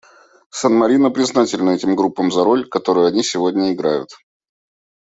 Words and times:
СанМарино 0.49 1.11
признательно 1.11 1.69
этим 1.75 1.95
группам 1.95 2.31
за 2.31 2.43
роль, 2.43 2.67
которую 2.67 3.05
они 3.05 3.21
сегодня 3.21 3.71
играют. 3.71 4.09